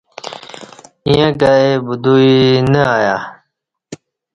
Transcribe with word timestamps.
ییں 1.09 1.29
تہ 1.39 1.39
کائی 1.39 1.69
بودوئی 1.85 2.35
نہ 2.71 2.81
ایہ 2.95 3.17